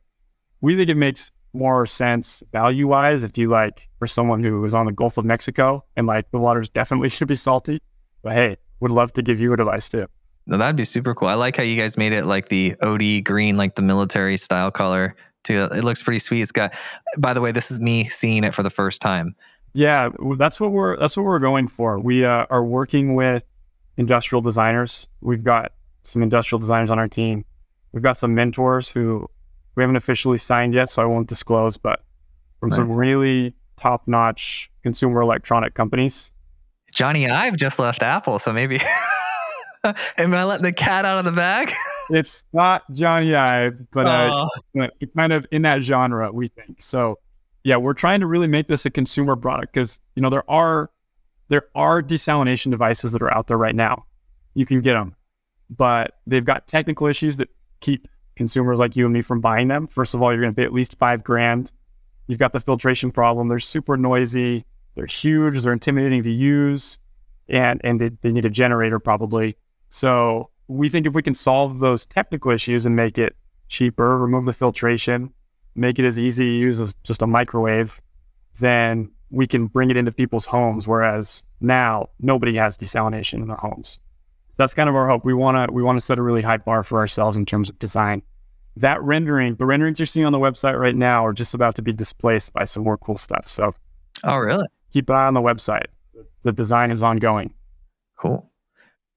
We 0.61 0.75
think 0.75 0.89
it 0.89 0.95
makes 0.95 1.31
more 1.53 1.85
sense 1.85 2.43
value 2.51 2.87
wise 2.87 3.23
if 3.23 3.37
you 3.37 3.49
like 3.49 3.87
for 3.97 4.07
someone 4.07 4.43
who 4.43 4.63
is 4.65 4.73
on 4.73 4.85
the 4.85 4.91
Gulf 4.91 5.17
of 5.17 5.25
Mexico 5.25 5.83
and 5.95 6.05
like 6.05 6.29
the 6.31 6.37
water's 6.37 6.69
definitely 6.69 7.09
should 7.15 7.27
be 7.27 7.35
salty. 7.35 7.81
But 8.21 8.33
hey, 8.33 8.57
would 8.79 8.91
love 8.91 9.13
to 9.13 9.21
give 9.21 9.39
you 9.39 9.53
a 9.53 9.57
device 9.57 9.89
too. 9.89 10.07
No, 10.47 10.57
that'd 10.57 10.75
be 10.75 10.85
super 10.85 11.15
cool. 11.15 11.27
I 11.27 11.33
like 11.33 11.57
how 11.57 11.63
you 11.63 11.79
guys 11.79 11.97
made 11.97 12.13
it 12.13 12.25
like 12.25 12.49
the 12.49 12.75
OD 12.81 13.23
green, 13.23 13.57
like 13.57 13.75
the 13.75 13.81
military 13.81 14.37
style 14.37 14.69
color 14.69 15.15
too. 15.43 15.67
It 15.71 15.83
looks 15.83 16.03
pretty 16.03 16.19
sweet. 16.19 16.41
It's 16.41 16.51
got 16.51 16.73
by 17.17 17.33
the 17.33 17.41
way, 17.41 17.51
this 17.51 17.71
is 17.71 17.79
me 17.79 18.07
seeing 18.09 18.43
it 18.43 18.53
for 18.53 18.61
the 18.61 18.69
first 18.69 19.01
time. 19.01 19.35
Yeah, 19.73 20.09
that's 20.37 20.59
what 20.59 20.71
we're 20.71 20.97
that's 20.97 21.17
what 21.17 21.25
we're 21.25 21.39
going 21.39 21.67
for. 21.67 21.99
We 21.99 22.25
uh, 22.25 22.45
are 22.49 22.63
working 22.63 23.15
with 23.15 23.43
industrial 23.97 24.41
designers. 24.41 25.07
We've 25.21 25.43
got 25.43 25.71
some 26.07 26.21
industrial 26.23 26.59
designers 26.59 26.89
on 26.89 26.99
our 26.99 27.07
team. 27.07 27.45
We've 27.91 28.03
got 28.03 28.17
some 28.17 28.35
mentors 28.35 28.89
who 28.89 29.27
we 29.75 29.83
haven't 29.83 29.95
officially 29.95 30.37
signed 30.37 30.73
yet, 30.73 30.89
so 30.89 31.01
I 31.01 31.05
won't 31.05 31.27
disclose, 31.27 31.77
but 31.77 32.03
from 32.59 32.69
nice. 32.69 32.77
some 32.77 32.91
really 32.91 33.53
top 33.77 34.07
notch 34.07 34.69
consumer 34.83 35.21
electronic 35.21 35.73
companies. 35.73 36.31
Jony 36.93 37.29
Ive 37.29 37.57
just 37.57 37.79
left 37.79 38.01
Apple, 38.01 38.39
so 38.39 38.53
maybe 38.53 38.79
am 40.17 40.33
I 40.33 40.43
letting 40.43 40.63
the 40.63 40.73
cat 40.73 41.05
out 41.05 41.19
of 41.19 41.25
the 41.25 41.31
bag? 41.31 41.71
it's 42.09 42.43
not 42.53 42.89
Jony 42.91 43.35
Ive, 43.35 43.81
but 43.91 44.07
uh, 44.07 44.47
kind 45.15 45.33
of 45.33 45.45
in 45.51 45.63
that 45.63 45.83
genre, 45.83 46.31
we 46.31 46.47
think. 46.47 46.81
So 46.81 47.19
yeah, 47.63 47.77
we're 47.77 47.93
trying 47.93 48.21
to 48.21 48.27
really 48.27 48.47
make 48.47 48.67
this 48.67 48.85
a 48.85 48.89
consumer 48.89 49.35
product 49.35 49.73
because 49.73 49.99
you 50.15 50.21
know 50.21 50.29
there 50.29 50.49
are 50.49 50.91
there 51.49 51.63
are 51.75 52.01
desalination 52.01 52.71
devices 52.71 53.11
that 53.11 53.21
are 53.21 53.35
out 53.35 53.47
there 53.47 53.57
right 53.57 53.75
now. 53.75 54.05
You 54.53 54.65
can 54.65 54.81
get 54.81 54.93
them 54.93 55.15
but 55.69 56.19
they've 56.27 56.45
got 56.45 56.67
technical 56.67 57.07
issues 57.07 57.37
that 57.37 57.49
keep 57.79 58.07
consumers 58.35 58.77
like 58.77 58.95
you 58.95 59.05
and 59.05 59.13
me 59.13 59.21
from 59.21 59.41
buying 59.41 59.67
them. 59.67 59.87
First 59.87 60.13
of 60.13 60.21
all, 60.21 60.31
you're 60.31 60.41
going 60.41 60.53
to 60.53 60.59
pay 60.59 60.65
at 60.65 60.73
least 60.73 60.97
five 60.97 61.23
grand. 61.23 61.71
You've 62.27 62.39
got 62.39 62.53
the 62.53 62.59
filtration 62.59 63.11
problem. 63.11 63.47
They're 63.47 63.59
super 63.59 63.97
noisy. 63.97 64.65
They're 64.95 65.05
huge. 65.05 65.61
They're 65.61 65.73
intimidating 65.73 66.23
to 66.23 66.31
use, 66.31 66.99
and 67.49 67.81
and 67.83 67.99
they, 67.99 68.09
they 68.21 68.31
need 68.31 68.45
a 68.45 68.49
generator 68.49 68.99
probably. 68.99 69.57
So 69.89 70.49
we 70.67 70.89
think 70.89 71.05
if 71.05 71.13
we 71.13 71.21
can 71.21 71.33
solve 71.33 71.79
those 71.79 72.05
technical 72.05 72.51
issues 72.51 72.85
and 72.85 72.95
make 72.95 73.17
it 73.17 73.35
cheaper, 73.67 74.17
remove 74.17 74.45
the 74.45 74.53
filtration, 74.53 75.33
make 75.75 75.99
it 75.99 76.05
as 76.05 76.17
easy 76.17 76.45
to 76.45 76.51
use 76.51 76.79
as 76.79 76.95
just 77.03 77.21
a 77.21 77.27
microwave, 77.27 78.01
then 78.59 79.11
we 79.29 79.45
can 79.45 79.67
bring 79.67 79.91
it 79.91 79.97
into 79.97 80.11
people's 80.11 80.45
homes. 80.45 80.87
Whereas 80.87 81.45
now 81.59 82.09
nobody 82.19 82.55
has 82.55 82.77
desalination 82.77 83.41
in 83.41 83.47
their 83.47 83.57
homes 83.57 83.99
that's 84.55 84.73
kind 84.73 84.89
of 84.89 84.95
our 84.95 85.07
hope. 85.07 85.25
We 85.25 85.33
want 85.33 85.69
to 85.69 85.73
we 85.73 85.83
want 85.83 85.99
to 85.99 86.05
set 86.05 86.17
a 86.17 86.21
really 86.21 86.41
high 86.41 86.57
bar 86.57 86.83
for 86.83 86.99
ourselves 86.99 87.37
in 87.37 87.45
terms 87.45 87.69
of 87.69 87.79
design. 87.79 88.21
That 88.77 89.01
rendering, 89.01 89.55
the 89.55 89.65
renderings 89.65 89.99
you're 89.99 90.05
seeing 90.05 90.25
on 90.25 90.33
the 90.33 90.39
website 90.39 90.79
right 90.79 90.95
now 90.95 91.25
are 91.25 91.33
just 91.33 91.53
about 91.53 91.75
to 91.75 91.81
be 91.81 91.93
displaced 91.93 92.51
by 92.51 92.65
some 92.65 92.83
more 92.83 92.97
cool 92.97 93.17
stuff. 93.17 93.47
So, 93.47 93.73
oh 94.23 94.37
really? 94.37 94.67
Keep 94.91 95.09
an 95.09 95.15
eye 95.15 95.27
on 95.27 95.33
the 95.33 95.41
website. 95.41 95.85
The 96.43 96.51
design 96.51 96.91
is 96.91 97.01
ongoing. 97.01 97.53
Cool. 98.17 98.49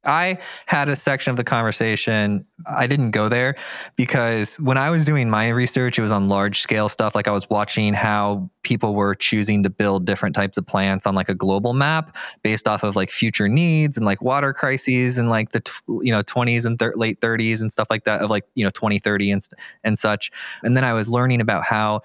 I 0.05 0.39
had 0.67 0.89
a 0.89 0.95
section 0.95 1.33
of 1.33 1.37
the 1.37 1.45
conversation. 1.45 2.47
I 2.67 2.87
didn't 2.87 3.11
go 3.11 3.29
there 3.29 3.57
because 3.97 4.55
when 4.61 4.79
I 4.79 4.91
was 4.91 5.05
doing 5.05 5.29
my 5.29 5.49
research, 5.49 5.99
it 5.99 6.03
was 6.03 6.13
on 6.13 6.29
large 6.29 6.61
scale 6.61 6.89
stuff. 6.89 7.15
Like 7.15 7.27
I 7.27 7.33
was 7.33 7.51
watching 7.51 7.95
how 7.95 8.49
people 8.63 8.95
were 8.95 9.15
choosing 9.15 9.65
to 9.65 9.71
build 9.71 10.07
different 10.07 10.37
types 10.37 10.57
of 10.57 10.67
plants 10.67 11.05
on 11.05 11.15
like 11.15 11.29
a 11.29 11.35
global 11.35 11.75
map 11.75 12.17
based 12.43 12.69
off 12.69 12.85
of 12.85 12.95
like 12.95 13.11
future 13.11 13.49
needs 13.49 13.97
and 13.97 14.07
like 14.07 14.23
water 14.23 14.53
crises 14.53 15.19
and 15.19 15.31
like 15.31 15.51
the 15.51 15.63
you 16.03 16.13
know 16.13 16.23
20s 16.23 16.65
and 16.65 16.79
thir- 16.79 16.95
late 16.95 17.21
30s 17.21 17.61
and 17.61 17.73
stuff 17.73 17.89
like 17.91 18.05
that 18.05 18.23
of 18.23 18.31
like 18.31 18.45
you 18.55 18.65
know 18.65 18.71
2030 18.71 19.33
and 19.33 19.43
and 19.83 19.99
such. 19.99 20.31
And 20.63 20.77
then 20.77 20.85
I 20.85 20.93
was 20.93 21.09
learning 21.09 21.41
about 21.41 21.65
how 21.65 22.03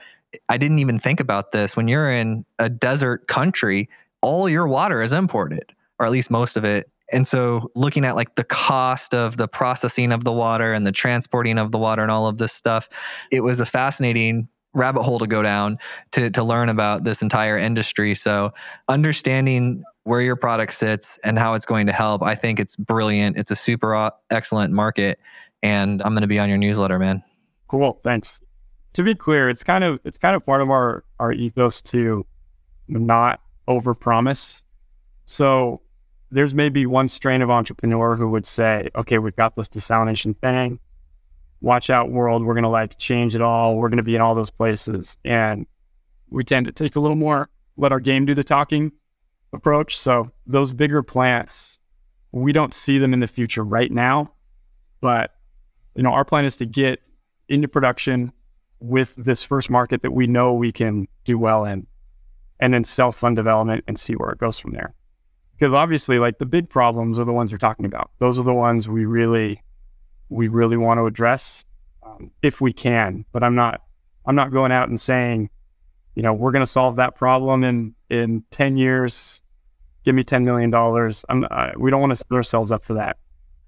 I 0.49 0.57
didn't 0.57 0.79
even 0.79 0.97
think 0.97 1.19
about 1.19 1.51
this 1.51 1.77
when 1.77 1.87
you're 1.87 2.11
in 2.11 2.43
a 2.57 2.69
desert 2.69 3.27
country, 3.27 3.87
all 4.21 4.49
your 4.49 4.67
water 4.67 5.03
is 5.03 5.13
imported 5.13 5.73
or 5.99 6.07
at 6.07 6.11
least 6.11 6.31
most 6.31 6.57
of 6.57 6.65
it 6.65 6.89
and 7.13 7.27
so 7.27 7.71
looking 7.75 8.03
at 8.03 8.15
like 8.15 8.35
the 8.35 8.43
cost 8.43 9.13
of 9.13 9.37
the 9.37 9.47
processing 9.47 10.11
of 10.11 10.23
the 10.23 10.31
water 10.31 10.73
and 10.73 10.85
the 10.85 10.91
transporting 10.91 11.57
of 11.57 11.71
the 11.71 11.77
water 11.77 12.01
and 12.01 12.11
all 12.11 12.27
of 12.27 12.39
this 12.39 12.51
stuff, 12.51 12.89
it 13.31 13.41
was 13.41 13.59
a 13.59 13.65
fascinating 13.65 14.49
rabbit 14.73 15.03
hole 15.03 15.19
to 15.19 15.27
go 15.27 15.43
down 15.43 15.77
to 16.11 16.29
to 16.31 16.43
learn 16.43 16.67
about 16.67 17.03
this 17.03 17.21
entire 17.21 17.57
industry. 17.57 18.15
So 18.15 18.51
understanding 18.89 19.83
where 20.03 20.21
your 20.21 20.35
product 20.35 20.73
sits 20.73 21.17
and 21.23 21.39
how 21.39 21.53
it's 21.53 21.65
going 21.65 21.85
to 21.87 21.93
help, 21.93 22.23
I 22.23 22.35
think 22.35 22.59
it's 22.59 22.75
brilliant. 22.75 23.37
It's 23.37 23.51
a 23.51 23.55
super 23.55 24.11
excellent 24.29 24.73
market 24.73 25.19
and 25.61 26.01
I'm 26.01 26.13
going 26.13 26.21
to 26.21 26.27
be 26.27 26.39
on 26.39 26.49
your 26.49 26.57
newsletter, 26.57 26.99
man. 26.99 27.23
Cool, 27.67 27.99
thanks. 28.03 28.41
To 28.93 29.03
be 29.03 29.15
clear, 29.15 29.49
it's 29.49 29.63
kind 29.63 29.83
of 29.83 29.99
it's 30.03 30.17
kind 30.17 30.35
of 30.35 30.45
part 30.45 30.61
of 30.61 30.69
our 30.69 31.03
our 31.19 31.31
ethos 31.31 31.81
to 31.83 32.25
not 32.87 33.39
overpromise. 33.67 34.63
So 35.25 35.81
there's 36.33 36.55
maybe 36.55 36.85
one 36.85 37.07
strain 37.07 37.41
of 37.43 37.51
entrepreneur 37.51 38.15
who 38.15 38.29
would 38.31 38.45
say, 38.45 38.89
okay, 38.95 39.19
we've 39.19 39.35
got 39.35 39.55
this 39.55 39.69
desalination 39.69 40.35
thing. 40.39 40.79
Watch 41.61 41.89
out, 41.89 42.11
world. 42.11 42.43
We're 42.43 42.55
going 42.55 42.63
to 42.63 42.69
like 42.69 42.97
change 42.97 43.35
it 43.35 43.41
all. 43.41 43.77
We're 43.77 43.89
going 43.89 43.97
to 43.97 44.03
be 44.03 44.15
in 44.15 44.21
all 44.21 44.33
those 44.33 44.49
places. 44.49 45.15
And 45.23 45.67
we 46.29 46.43
tend 46.43 46.65
to 46.65 46.71
take 46.71 46.95
a 46.95 46.99
little 46.99 47.15
more, 47.15 47.49
let 47.77 47.91
our 47.91 47.99
game 47.99 48.25
do 48.25 48.33
the 48.33 48.43
talking 48.43 48.91
approach. 49.53 49.97
So 49.97 50.31
those 50.47 50.73
bigger 50.73 51.03
plants, 51.03 51.79
we 52.31 52.51
don't 52.51 52.73
see 52.73 52.97
them 52.97 53.13
in 53.13 53.19
the 53.19 53.27
future 53.27 53.63
right 53.63 53.91
now. 53.91 54.33
But, 55.01 55.35
you 55.95 56.01
know, 56.01 56.13
our 56.13 56.25
plan 56.25 56.45
is 56.45 56.57
to 56.57 56.65
get 56.65 56.99
into 57.47 57.67
production 57.67 58.33
with 58.79 59.15
this 59.15 59.43
first 59.43 59.69
market 59.69 60.01
that 60.01 60.11
we 60.11 60.25
know 60.25 60.53
we 60.53 60.71
can 60.71 61.07
do 61.25 61.37
well 61.37 61.63
in 61.63 61.85
and 62.59 62.73
then 62.73 62.83
self 62.83 63.15
fund 63.17 63.35
development 63.35 63.83
and 63.87 63.99
see 63.99 64.13
where 64.13 64.31
it 64.31 64.39
goes 64.39 64.59
from 64.59 64.71
there 64.71 64.93
because 65.63 65.73
obviously 65.73 66.19
like 66.19 66.39
the 66.39 66.45
big 66.45 66.69
problems 66.69 67.17
are 67.17 67.23
the 67.23 67.31
ones 67.31 67.49
you're 67.49 67.57
talking 67.57 67.85
about 67.85 68.11
those 68.19 68.37
are 68.37 68.43
the 68.43 68.53
ones 68.53 68.89
we 68.89 69.05
really 69.05 69.63
we 70.27 70.49
really 70.49 70.75
want 70.75 70.97
to 70.97 71.05
address 71.05 71.63
um, 72.05 72.29
if 72.41 72.59
we 72.59 72.73
can 72.73 73.23
but 73.31 73.45
i'm 73.45 73.55
not 73.55 73.79
i'm 74.25 74.35
not 74.35 74.51
going 74.51 74.73
out 74.73 74.89
and 74.89 74.99
saying 74.99 75.49
you 76.15 76.21
know 76.21 76.33
we're 76.33 76.51
going 76.51 76.61
to 76.61 76.69
solve 76.69 76.97
that 76.97 77.15
problem 77.15 77.63
in 77.63 77.95
in 78.09 78.43
10 78.51 78.75
years 78.75 79.39
give 80.03 80.13
me 80.13 80.21
10 80.21 80.43
million 80.43 80.69
dollars 80.69 81.23
we 81.77 81.89
don't 81.89 82.01
want 82.01 82.11
to 82.11 82.17
set 82.17 82.29
ourselves 82.33 82.69
up 82.69 82.83
for 82.83 82.95
that 82.95 83.15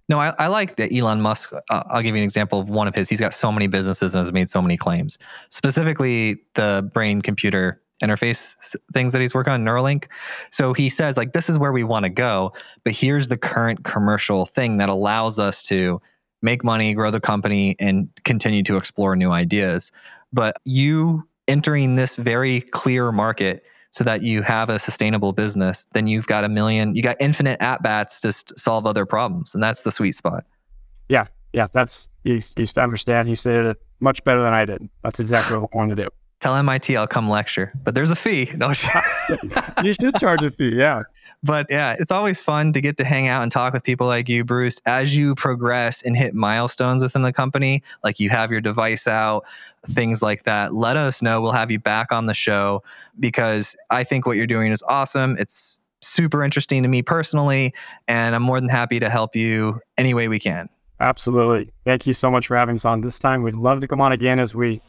no, 0.08 0.20
I, 0.20 0.36
I, 0.38 0.48
like 0.48 0.76
that 0.76 0.94
Elon 0.94 1.20
Musk. 1.20 1.52
Uh, 1.52 1.84
I'll 1.90 2.04
give 2.04 2.14
you 2.14 2.20
an 2.20 2.24
example 2.24 2.60
of 2.60 2.70
one 2.70 2.88
of 2.88 2.94
his. 2.94 3.10
He's 3.10 3.20
got 3.20 3.34
so 3.34 3.52
many 3.52 3.66
businesses 3.66 4.14
and 4.14 4.24
has 4.24 4.32
made 4.32 4.52
so 4.52 4.62
many 4.62 4.78
claims. 4.78 5.18
Specifically, 5.50 6.38
the 6.54 6.88
brain 6.94 7.24
computer 7.24 7.82
interface 8.04 8.76
things 8.94 9.14
that 9.14 9.22
he's 9.22 9.34
working 9.34 9.54
on 9.54 9.64
Neuralink. 9.64 10.08
So 10.52 10.74
he 10.74 10.90
says 10.90 11.18
like 11.18 11.34
this 11.34 11.50
is 11.50 11.58
where 11.58 11.72
we 11.72 11.84
want 11.84 12.04
to 12.04 12.10
go, 12.10 12.54
but 12.84 12.94
here's 12.94 13.30
the 13.30 13.38
current 13.38 13.86
commercial 13.86 14.46
thing 14.46 14.78
that 14.78 14.90
allows 14.90 15.40
us 15.40 15.64
to 15.64 16.02
make 16.42 16.64
money, 16.64 16.94
grow 16.94 17.10
the 17.10 17.22
company 17.22 17.76
and 17.80 18.10
continue 18.24 18.64
to 18.64 18.78
explore 18.78 19.16
new 19.16 19.32
ideas. 19.32 19.92
But 20.34 20.58
you 20.66 21.28
entering 21.48 21.96
this 21.96 22.16
very 22.16 22.62
clear 22.62 23.12
market 23.12 23.66
so 23.92 24.04
that 24.04 24.22
you 24.22 24.42
have 24.42 24.70
a 24.70 24.78
sustainable 24.78 25.32
business, 25.32 25.86
then 25.94 26.06
you've 26.06 26.28
got 26.28 26.44
a 26.44 26.50
million, 26.50 26.96
you 26.96 27.02
got 27.02 27.16
infinite 27.22 27.62
at 27.62 27.82
bats 27.82 28.20
to 28.20 28.34
solve 28.34 28.86
other 28.86 29.06
problems. 29.06 29.54
And 29.54 29.64
that's 29.64 29.84
the 29.84 29.92
sweet 29.92 30.16
spot. 30.16 30.44
Yeah. 31.08 31.28
Yeah. 31.54 31.68
That's, 31.72 32.10
you 32.24 32.42
to 32.42 32.84
understand. 32.84 33.30
He 33.30 33.36
said 33.36 33.66
it 33.66 33.78
much 34.02 34.22
better 34.26 34.44
than 34.44 34.54
I 34.54 34.66
did. 34.66 34.90
That's 35.04 35.22
exactly 35.22 35.58
what 35.58 35.70
I 35.74 35.78
wanted 35.78 35.96
to 35.96 36.04
do. 36.04 36.10
Tell 36.42 36.56
MIT 36.56 36.96
I'll 36.96 37.08
come 37.08 37.30
lecture, 37.30 37.72
but 37.84 37.96
there's 37.96 38.12
a 38.12 38.16
fee. 38.16 38.52
No, 38.56 38.72
uh, 38.72 39.02
you 39.84 39.94
should 39.94 40.16
charge 40.16 40.42
a 40.42 40.52
fee. 40.52 40.76
Yeah. 40.76 41.04
But 41.44 41.68
yeah, 41.70 41.96
it's 42.00 42.12
always 42.12 42.42
fun 42.42 42.74
to 42.74 42.82
get 42.82 42.98
to 42.98 43.04
hang 43.04 43.28
out 43.28 43.44
and 43.44 43.52
talk 43.52 43.72
with 43.72 43.84
people 43.84 44.08
like 44.08 44.28
you, 44.28 44.44
Bruce, 44.44 44.82
as 44.88 45.16
you 45.16 45.36
progress 45.36 46.02
and 46.02 46.18
hit 46.18 46.34
milestones 46.34 47.04
within 47.04 47.22
the 47.22 47.32
company, 47.32 47.84
like 48.04 48.20
you 48.20 48.32
have 48.32 48.50
your 48.50 48.62
device 48.62 49.06
out, 49.08 49.46
things 49.86 50.24
like 50.24 50.44
that. 50.46 50.74
Let 50.74 50.98
us 50.98 51.22
know. 51.22 51.42
We'll 51.42 51.52
have 51.52 51.70
you 51.70 51.78
back 51.78 52.12
on 52.12 52.26
the 52.26 52.34
show 52.34 52.82
because 53.20 53.76
I 53.92 54.04
think 54.04 54.26
what 54.26 54.38
you're 54.38 54.48
doing 54.48 54.72
is 54.72 54.82
awesome. 54.88 55.36
It's 55.38 55.78
super 56.02 56.44
interesting 56.44 56.82
to 56.82 56.90
me 56.90 57.04
personally, 57.04 57.76
and 58.08 58.34
I'm 58.34 58.42
more 58.42 58.60
than 58.60 58.70
happy 58.70 59.00
to 59.00 59.10
help 59.10 59.36
you 59.36 59.82
any 60.00 60.16
way 60.16 60.28
we 60.28 60.40
can. 60.40 60.68
Absolutely. 61.00 61.72
Thank 61.84 62.08
you 62.08 62.14
so 62.14 62.32
much 62.32 62.48
for 62.48 62.58
having 62.58 62.76
us 62.76 62.86
on 62.86 63.02
this 63.02 63.20
time. 63.20 63.44
We'd 63.44 63.56
love 63.56 63.82
to 63.82 63.88
come 63.88 64.02
on 64.02 64.12
again 64.12 64.40
as 64.40 64.56
we 64.56 64.82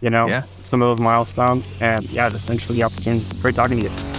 you 0.00 0.10
know, 0.10 0.28
yeah. 0.28 0.44
some 0.62 0.82
of 0.82 0.88
those 0.88 1.02
milestones. 1.02 1.72
And 1.80 2.08
yeah, 2.10 2.28
just 2.28 2.46
thanks 2.46 2.64
for 2.64 2.72
the 2.72 2.82
opportunity. 2.82 3.24
Great 3.40 3.54
talking 3.54 3.78
to 3.78 3.84
you. 3.84 4.17